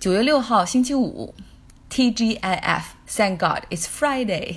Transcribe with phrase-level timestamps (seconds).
[0.00, 1.34] 九月六号，星期五
[1.90, 4.56] ，TGIF，Thank God it's Friday，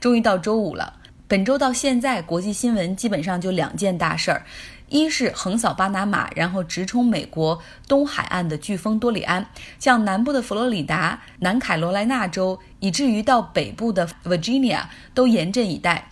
[0.00, 0.94] 终于到周五了。
[1.28, 4.44] 本周到现在，国际新闻基本上就两件大事儿：
[4.88, 9.46] 一是横扫巴拿马，然后直冲美国东海岸的飓风多里安，
[9.78, 14.82] 向南部的佛罗里达、南卡罗来纳州，以至于到北部的 Virginia
[15.14, 16.09] 都严阵以待。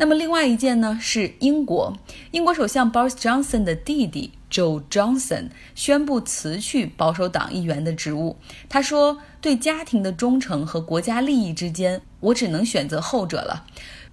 [0.00, 1.92] 那么另外一件呢，是英国，
[2.30, 4.32] 英国首相 Boris Johnson 的弟弟。
[4.50, 8.38] Joe Johnson 宣布辞去保守党议员的职务。
[8.66, 13.66] 他说：“对家庭的忠诚和国家利益之间，我只能选择后者了。”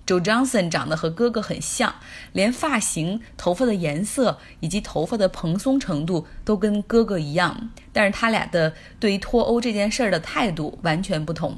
[0.05, 1.95] Joe Johnson 长得和哥哥很像，
[2.33, 7.69] 连发型、头发的颜色以及头发的蓬松程度都跟哥哥一样。
[7.93, 11.55] 但是他俩的对于脱欧这件事儿的态度完全不同。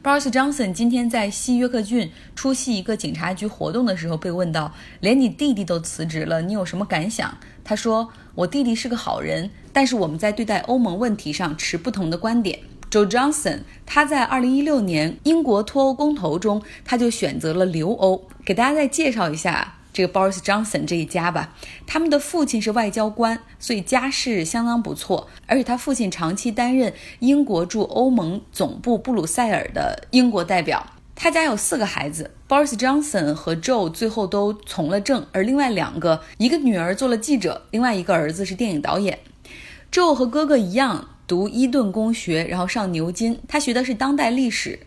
[0.00, 18.22] Boris Johnson 今天在西约克郡出席一个警察局活动的时候，被问到：“连你弟弟都辞职了，你有什么感想？”他说：“我弟弟是个好人，但是我们在对待欧盟问题上持不同的观点。” Joe Johnson 他在二零一六年英国脱欧公投中，他就选择了留欧。
[18.44, 21.52] 给大家再介绍一下这个 Boris Johnson 这一家吧。
[21.84, 30.86] 他们的父亲是外交官，所以家世相当不错，而且他父亲长期担任英国驻欧盟总部布鲁塞尔的英国代表。
[31.16, 39.18] 他家有四个孩子，Boris Johnson 和 Joe 最后都从了政，而另外两个，一个女儿做了记者，另外一个儿子是电影导演。
[39.90, 44.78] Joe 和哥哥一样读伊顿公学，然后上牛津，他学的是当代历史。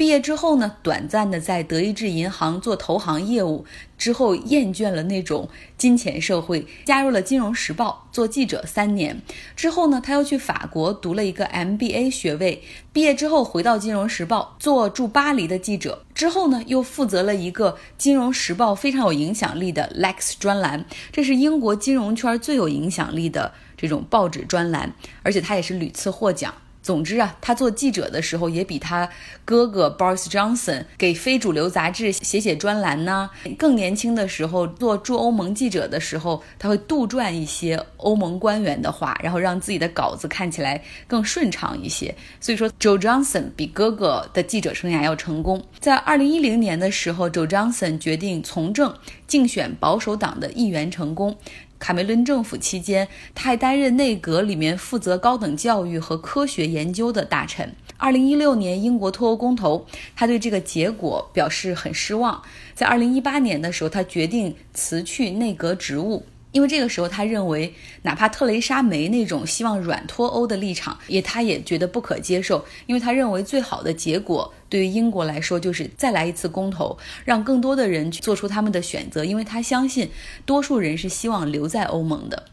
[0.00, 3.66] 毕业之后呢，短暂的在德意志银行做投行业务，
[3.98, 9.20] 之后厌倦了那种金钱社会，加入了《金融时报》做记者三年。
[9.54, 12.62] 之后呢，他又去法国读了一个 MBA 学位。
[12.94, 26.54] 毕业之后回到《金融时报》做驻巴黎的记者，之后呢，又负责了一个《金融时报》非常有影响力的 Lex 专栏，这是英国金融圈最有影响力的这种报纸专栏，而且他也是屡次获奖。
[26.82, 29.08] 总之啊，他做记者的时候也比他
[29.44, 33.28] 哥哥 Boris Johnson 给非主流杂志写写专栏呢。
[33.58, 42.14] 更年轻的时候做驻欧盟记者的时候，他会杜撰一些欧盟官员的话，然后让自己的稿子看起来更顺畅一些。
[42.40, 45.62] 所以说，Joe Johnson 比哥哥的记者生涯要成功。
[45.78, 48.94] 在二零一零年的时候，Joe Johnson 决定从政，
[49.30, 51.36] 竞选保守党的议员成功。
[51.78, 57.72] 卡梅伦政府期间，他还担任内阁里面负责高等教育和科学研究的大臣。
[57.96, 59.86] 二零一六年英国脱欧公投，
[60.16, 62.42] 他对这个结果表示很失望。
[62.74, 66.26] 在二零一八年的时候，他决定辞去内阁职务。
[66.52, 67.72] 因为这个时候，他认为
[68.02, 72.64] 哪怕特蕾莎梅那种希望软脱欧的立场，也他也觉得不可接受。
[72.86, 79.24] 因为他认为最好的结果对于英国来说，就是再来一次公投，让更多的人去做出他们的选择。
[79.24, 80.10] 因为他相信
[80.44, 82.46] 多数人是希望留在欧盟的。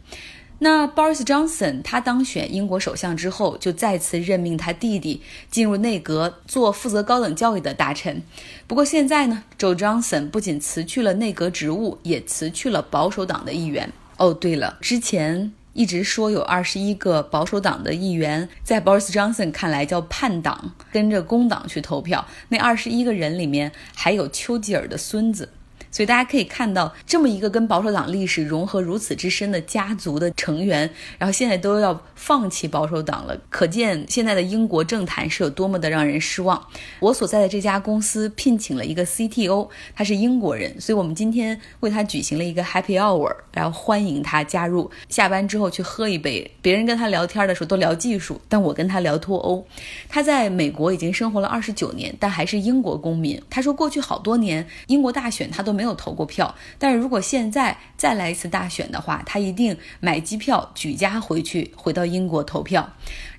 [0.60, 8.24] 那 Boris Johnson 他当选英国首相之后，就再次任命他弟弟进入内阁做负责高等教育的大臣。
[8.66, 13.92] 不过现在呢，Joe Johnson 不仅辞去了内阁职务，也辞去了保守党的议员。
[14.18, 22.26] 哦，对了，之前一直说有二十一个保守党的议员，在 Boris Johnson 看来叫叛党，跟着工党去投票。
[22.50, 25.50] 那二十一个人里面还有丘吉尔的孙子。
[25.98, 30.88] 所以大家可以看到，这么一个跟保守党历史融合如此之深的家族的成员，
[31.18, 36.68] 然后现在都要放弃保守党了，可见现在的英国政坛是有多么的让人失望。
[37.00, 44.92] 我所在的这家公司聘请了一个 CTO，他是英国人，所以我们今天为他举行了一个 Happy Hour，然后欢迎他加入。
[45.10, 49.66] 下班之后去喝一杯，别人跟他聊天的时候都聊技术，但我跟他聊脱欧。
[50.08, 53.42] 他在美国已经生活了二十九年，但还是英国公民。
[53.50, 55.87] 他说过去好多年英国大选他都没有。
[55.88, 62.90] 没有投过票，但是如果现在再来一次大选的话，他一定买机票举家回去，回到英国投票。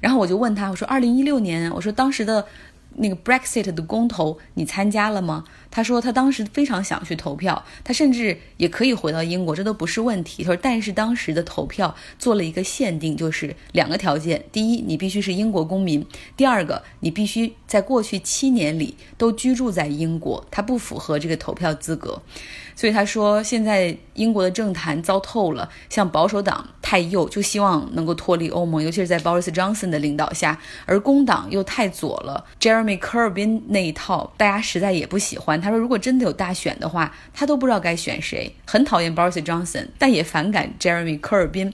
[0.00, 2.46] 然后我就问他，我说：“二零一六年，我说当时的。”
[2.96, 5.44] 那个 Brexit 的公投，你参加了吗？
[5.70, 10.42] 他说他当时非常想去投票，他甚至也可以回到英国，这都不是问题。
[10.42, 16.02] 他说，但是当时的投票做了一个限定，就是两个条件：第一，你必须是英国公民；
[16.36, 20.44] 第二个，你必须在过去七年里都居住在英国。
[20.50, 22.20] 他不符合这个投票资格，
[22.74, 32.98] 所以他说现在英国的政坛糟透了，像保守党太右，就希望能够脱离欧盟，尤其是在 Boris Johnson 的领导下，而工党又太左了，Jeremy。
[32.98, 35.60] Corbyn 那一套，大家实在也不喜欢。
[35.60, 38.54] 他说，如果真的有大选的话，他都不知道该选谁。
[38.66, 41.72] 很讨厌 Boris Johnson，但也反感 Jeremy Corbyn，。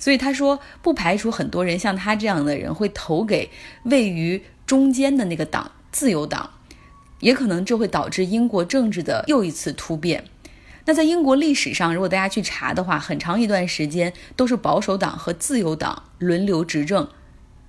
[0.00, 3.48] 所以他说，不排除很多人像他这样的人会投给
[3.84, 6.50] 位于中间的那个党——自由党。
[7.20, 10.22] 也可能这会导致英国政治的又一次突变。
[10.86, 17.06] 那在英国历史上，如果大家去查的话，很长一段时间都是保守党和自由党轮流执政。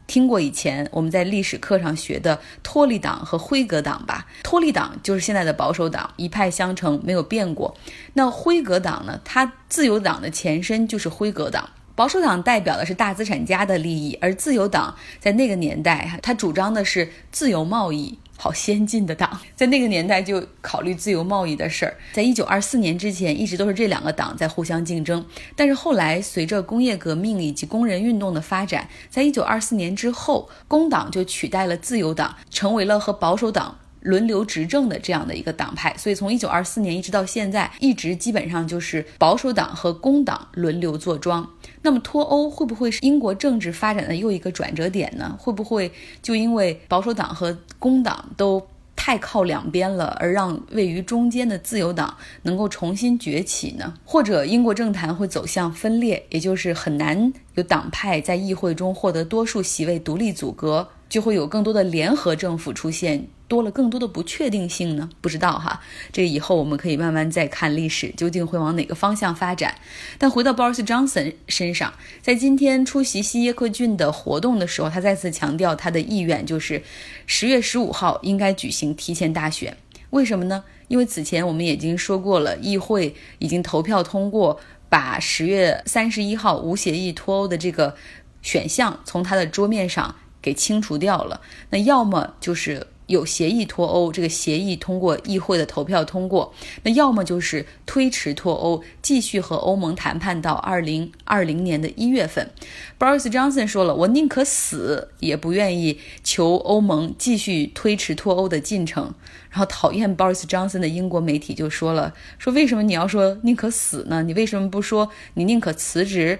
[0.05, 4.25] 听过以前我们在历史课上学的托利党和辉格党吧？
[4.41, 7.75] 托利党就是现在的保守党，一派相承，没有变过。
[8.13, 9.19] 那辉格党呢？
[9.25, 11.69] 它自由党的前身就是辉格党。
[11.97, 18.19] 保守党代表的是大资产家的利益，而自由党在那个年代，它主张的是自由贸易。
[18.39, 21.97] 好先进的党， 在那个年代就考虑自由贸易的事儿。
[22.13, 25.25] 在一九二四年之前，一直都是这两个党在互相竞争。
[25.55, 33.79] 但是后来，随着工业革命以及工人运动的发展，在一九二四年之后，工党就取代了自由党，成为了和保守党。
[34.01, 41.47] 轮流执政的这样的一个党派，所以从一九二四年一直到现在，一直基本上就是保守党和工党轮流坐庄。
[41.81, 45.35] 那么脱欧会不会是英国政治发展的又一个转折点呢？
[45.39, 45.91] 会不会
[46.21, 48.65] 就因为保守党和工党都
[48.95, 53.93] 太靠两边了，而让位于中间的自由党能够重新崛起呢？
[54.03, 63.27] 或者英国政坛会走向分裂，也就是很难有党派在议会中获得多数席位，独立组阁，就会有更多的联合政府出现？
[63.47, 65.09] 多了更多的不确定性呢？
[65.21, 69.75] 不知道哈，这以后我们可以慢慢再看历史究竟会往哪个方向发展。
[70.17, 76.83] 但回到 Boris Johnson 身上，在今天出席西耶克郡的活动的时候，他再次强调他的意愿就是
[77.25, 79.77] 十月十五号应该举行提前大选。
[80.09, 80.63] 为什么呢？
[80.89, 84.59] 因为此前我们已经说过了，议会已经投票通过
[84.89, 87.95] 把十月三十一号无协议脱欧的这个
[88.41, 91.39] 选项从他的桌面上给清除掉了。
[91.69, 92.87] 那要么就是。
[93.07, 102.51] 有协议脱欧，这个协议通过议会的投票通过，那要么就是推迟脱欧，继续和欧盟谈判到二零二零年的一月份。
[102.99, 109.13] Boris Johnson 说了，我宁可死也不愿意求欧盟继续推迟脱欧的进程。
[109.49, 114.21] 然后讨厌 Boris Johnson 的英国媒体就说了，说为什么你要说宁可死呢？
[114.21, 116.37] 你为什么不说你宁可辞职？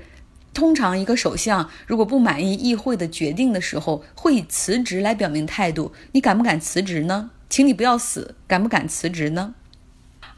[0.57, 5.91] 通常，一个首相如果不满意议会的决定的时候，会以辞职来表明态度。
[6.13, 7.29] 你敢不敢辞职呢？
[7.47, 9.53] 请你不要死，敢不敢辞职呢？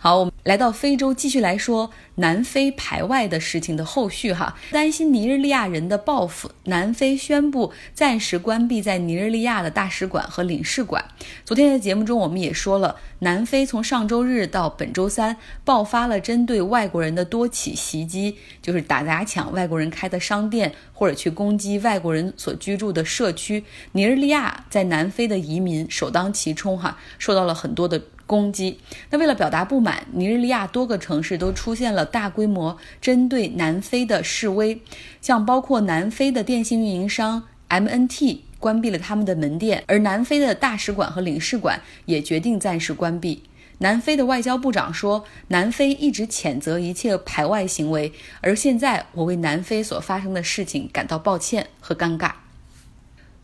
[0.01, 4.55] 好，我们来到非洲，继续来说南非排外的事情的后续哈。
[4.71, 11.03] 担心尼日利亚人的报复，南非宣布暂时关闭在尼日利亚的大使馆和领事馆。
[11.43, 15.35] 昨天的节目中，我们也说了，南非从上周日到本周三
[15.65, 23.65] 爆发了针对外国人的多起袭击，就是打砸抢外国人开的商店，或者去攻击外国人所居住的社区。
[23.91, 28.01] 尼日利亚在南非的移民首当其冲哈，受到了很多的。
[28.29, 28.79] 攻击。
[29.09, 34.79] 那为了表达不满，尼日利亚多个城市都出现了大规模针对南非的示威，
[35.19, 43.41] 像包括南非的电信运营商 MNT 关闭了他们的门店，而南非的大使馆和领事馆也决定暂时关闭。
[43.79, 52.33] 南非的外交部长说，南非一直谴责一切排外行为，而现在我为南非所发生的事情感到抱歉和尴尬。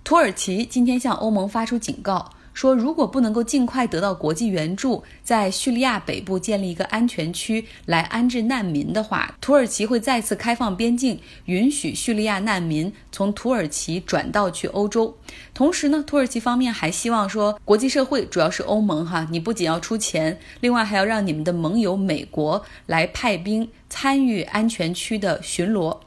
[0.03, 2.29] 土耳其今天向欧盟发出警告。
[2.55, 15.17] 说，如果不能够尽快得到国际援助，在叙利亚北部建立一个安全区来安置难民的话，土耳其会再次开放边境，允许叙利亚难民从土耳其转道去欧洲。
[15.53, 25.99] 同时呢，土耳其方面还希望说，国际社会主要是欧盟哈，你不仅要出钱，另外还要让你们的盟友美国来派兵参与安全区的巡逻。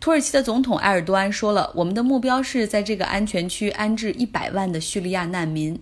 [0.00, 5.78] 土耳其的总统埃尔多安说了，我们的目标是在这个安全区安置一百万的叙利亚难民。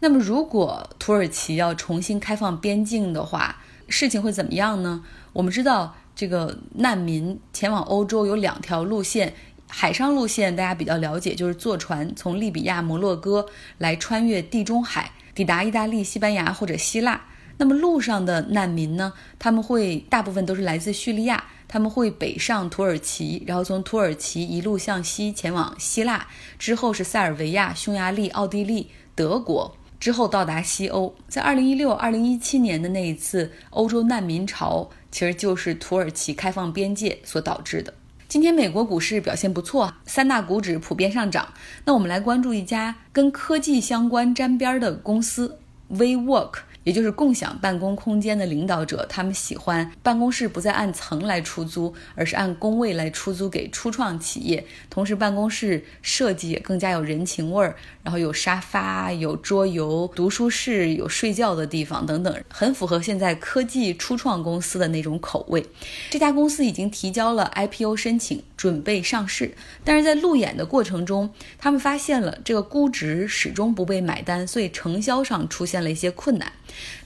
[0.00, 5.04] 那么，如果土耳其要重新开放边境的话，事情会怎么样呢？
[5.32, 9.34] 我们知道，这个难民前往欧洲有两条路线，
[9.68, 13.46] 海上路线大家比较了解，就是坐船从利比亚摩洛哥
[13.78, 17.20] 来穿越地中海，抵达意大利、西班牙或者希腊。
[17.58, 19.12] 那么路上的难民呢？
[19.38, 26.26] 他们会大部分都是来自叙利亚，他们会北上土耳其，然后从土耳其一路向西前往希腊，
[26.58, 29.76] 之后是塞尔维亚、匈牙利、奥地利、德国。
[30.00, 37.94] 之后到达西欧，在二零一六、二零一七年的那一次欧洲难民潮，其实就是土耳其开放边界所导致的。
[38.28, 41.54] 今天美国股市表现不错，三大股指普遍上涨。
[41.84, 45.56] 那我们来关注一家跟科技相关沾边的公司
[45.92, 46.54] ，WeWork。
[46.84, 54.64] 也就是共享办公空间的领导者，他们喜欢办公室不再按层来出租，而是按工位来出租给初创企业。
[54.90, 65.64] 同时，办公室设计也更加有人情味儿，然后有沙发、有桌游、读书室、有睡觉的地方等等，很符合现在科技初创公司的那种口味。
[66.10, 69.54] 这家公司已经提交了 IPO 申请，准备上市。
[69.84, 76.50] 但是在路演的过程中，他们发现了这个估值始终不被买单，所以承销上出现了一些困难。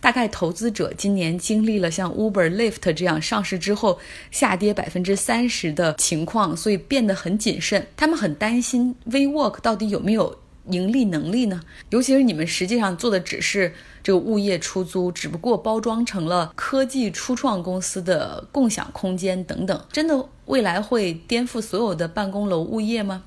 [0.00, 3.98] 大概投资者今年经历了像 Uber、Lyft 这样上市之后
[4.30, 7.86] 下跌百分之三十的情况，所以变得很谨慎。
[7.96, 11.60] 他们很担心 WeWork 到底有没有盈利能力呢？
[11.90, 23.22] 尤其是你们实际上做的只是这个物业出租，只不过包装成了科技初创公司的共享空间等等，真的未来会颠覆所有的办公楼物业吗？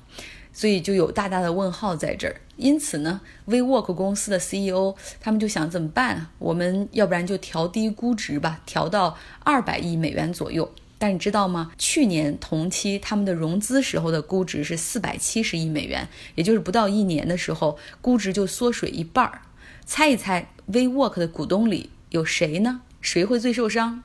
[0.60, 2.38] 所以就有大大的问号在这儿。
[2.58, 6.26] 因此呢，WeWork 公司的 CEO 他们就想怎么办？
[6.38, 10.70] 我们要不然就调低估值吧，调到二百亿美元左右。
[10.98, 11.72] 但你知道吗？
[11.78, 19.40] 去年同期他们的融资时候的估值是四百七十亿美元，也就是不到一年的时候，估值就缩水一半儿。
[19.86, 22.82] 猜一猜，WeWork 的股东里有谁呢？
[23.00, 24.02] 谁会最受伤？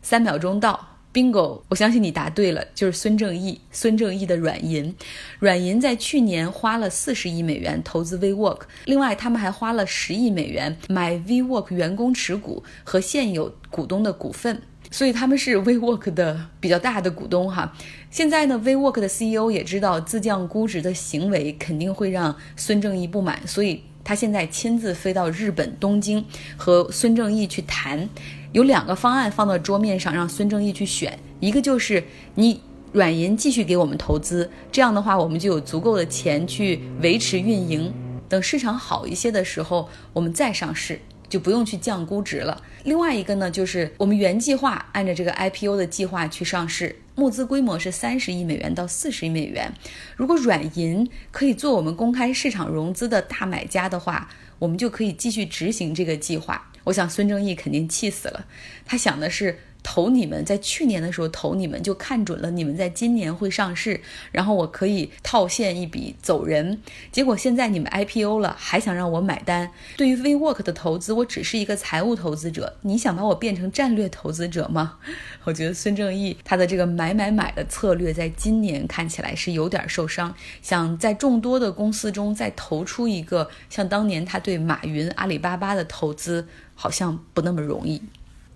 [0.00, 0.89] 三秒钟到。
[1.12, 1.60] Bingo！
[1.68, 3.60] 我相信你答对了，就是孙正义。
[3.72, 4.94] 孙正义的软银，
[5.40, 17.74] 软银在去年花了四十亿美元投资 WeWork，另外他们还花了十亿美元买 WeWork 员工持股和现有股东的股份，所以他们是 WeWork 的比较大的股东哈。
[18.08, 26.24] 现在呢，WeWork 的 CEO 也知道自降估值的行为肯定会让孙正义不满，所以他现在亲自飞到日本东京
[26.56, 28.08] 和孙正义去谈。
[28.50, 31.16] 有两个方案放到桌面上，让孙正义去选。
[31.38, 32.02] 一个就是
[32.34, 37.94] 你软银继续给我们投资，这样的话我们就有足够的钱去维持运营。
[38.28, 42.60] 等市场好一些的时候，我们再上市，就不用去降估值了。
[42.82, 49.70] 另外一个呢，就是我们原计划按照这个 IPO 的计划去上市，募资规模是三十亿美元到四十亿美元。
[50.16, 56.72] 如果软银可以做我们公开市场融资的大买家的话，我们就可以继续执行这个计划。
[56.84, 58.46] 我想孙正义肯定气死了，
[58.86, 59.58] 他想的是。
[59.92, 66.80] 投你们，在去年的时候投你们，就看准了你们在今年会上市，然后我可以套现一笔走人。
[67.10, 69.68] 结果现在你们 IPO 了，还想让我买单？
[69.96, 74.96] 对于 WeWork 的投资，我只是一个财务投资者，你想把我变成战略投资者吗？
[75.42, 80.32] 我觉得孙正义他的这个买买买的策略，在今年看起来是有点受伤。
[80.62, 88.00] 想在众多的公司中再投出一个像当年他对马云、阿里巴巴的投资，好像不那么容易。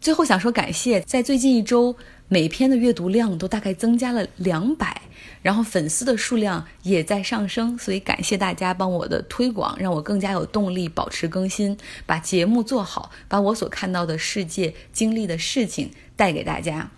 [0.05, 1.97] 最后想说感谢，在最近一周
[2.29, 5.01] 每篇的阅读量都大概增加了两百，
[5.41, 16.91] 然后粉丝的数量也在上升，所以感谢大家帮我的推广，让我更加有动力保持更新，把节目做好，把我所看到的世界、经历的事情带给大家。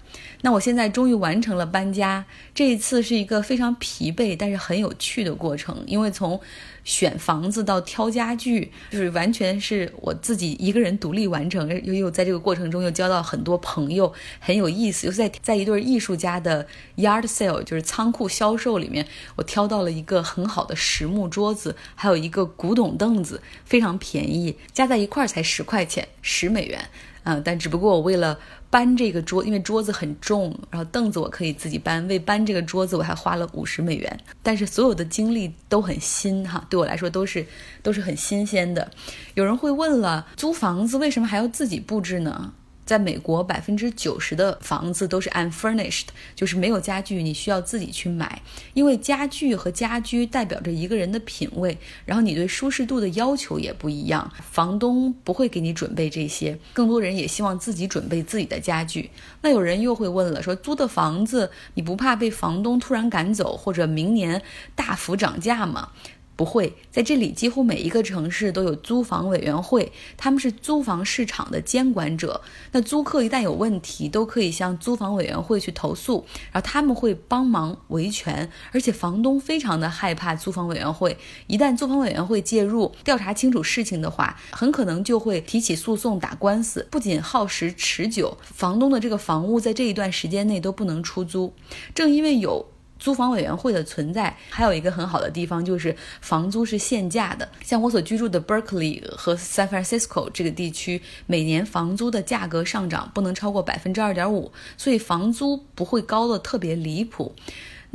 [0.42, 2.24] 那我现在终于完成了搬家，
[2.54, 6.40] 这一次是一个非常疲惫但是很有趣的过程，因为从
[6.84, 15.06] 选房子到挑家具，就是完全是我自己一个人独立完成，又又在这个过程中又交到很多朋友，很有意思。
[15.08, 16.64] 又在在一对艺术家的
[16.96, 26.88] yard sale，就是仓库销售里面，我挑到了一个很好的实木桌子，还有一个古董凳子，非常便宜，加在一块儿才十块钱，十美元。
[27.24, 28.38] 嗯，但只不过我为了
[28.76, 32.06] 搬这个桌，因为桌子很重，然后凳子我可以自己搬。
[32.08, 34.20] 为搬这个桌子，我还花了五十美元。
[34.42, 37.46] 但是所有的经历都很新哈，对我来说都是
[37.82, 38.90] 都是很新鲜的。
[39.32, 42.52] 有人会问了，租房子为什么还要自己布置呢？
[42.86, 48.40] 在美国，百分之九十的房子都是 unfurnished，就是没有家具，你需要自己去买。
[48.72, 54.32] 因为家具和家居代表着一个人的品味，然后你对舒适度的要求也不一样。
[54.50, 59.10] 房东不会给你准备这些，更多人也希望自己准备自己的家具。
[59.42, 64.40] 那有人又会问了，说租的房子你不怕被房东突然赶走，或者明年
[64.76, 65.90] 大幅涨价吗？
[66.36, 72.42] 不会，在这里几乎每一个城市都有租房委员会，他们是租房市场的监管者。
[72.72, 78.50] 那租客一旦有问题，都可以向租房委员会去投诉，然后他们会帮忙维权。
[78.70, 81.16] 而且房东非常的害怕租房委员会，
[81.46, 91.54] 一旦租房委员会介入调查清楚事情的话，很可能就会提起诉讼打官司，不仅耗时持久，房东的这个房屋在这一段时间内都不能出租。
[91.94, 92.66] 正因为有。
[92.98, 97.48] 租房委员会的存在还有一个很好的地方，就是房租是限价的。
[97.62, 107.34] 像我所居住的 Berkeley 和 San Francisco 这个地区，每年房租的价格上涨不能超过百分之二点五，所以房租不会高的特别离谱。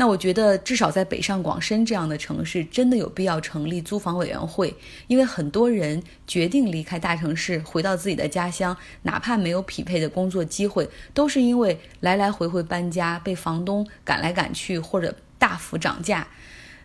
[0.01, 4.73] 那我觉得，至少在北上广深这样的城市，真的有必要成立租房委员会，
[5.05, 16.27] 因为很多人决定离开大城市，回到自己的家乡，哪怕没有匹配的工作机会，都是因为来来回回搬家，被房东赶来赶去，或者大幅涨价。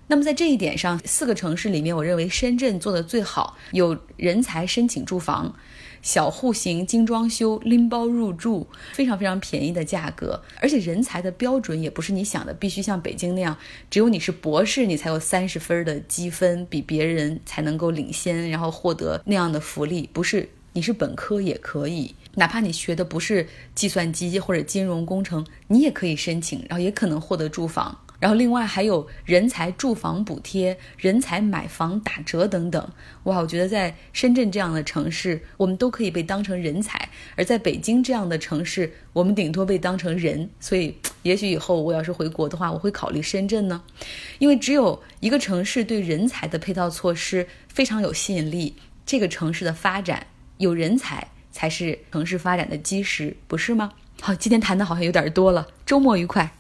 [0.09, 5.57] 那么在这一点上，四个城市里面，我认为深圳做的最好，有人才申请住房。
[6.07, 10.41] 小户型精装修，拎包入住，非常非常便宜的价格。
[10.61, 13.59] 而且人才的标准也不是你想的，必须像北京那样，
[13.91, 20.09] 只有你是博士，你才有三十分的积分，比别人才能够领先，然后获得那样的福利。
[20.13, 27.99] 不是，你是本科也可以，哪怕你学的不是计算机或者金融工程，你也可以申请，然后也可能获得住房。
[28.19, 32.89] 然后另外还有人才住房补贴、人才买房打折等等，
[33.25, 33.39] 哇！
[33.39, 36.99] 我觉得在深圳这样的城市，我们都可以被当成人才；
[37.37, 40.49] 而在北京这样的城市，我们顶多被当成人。
[40.59, 43.83] 所以，也许以后我要是回国的话，我会考虑深圳呢，
[44.39, 53.93] 因为只有一个城市对人才的配套措施非常有吸引力，这个城市的发展有人才才是城市发展的基石，不是吗？
[54.23, 56.51] 好，今天谈的好像有点多了，周末愉快。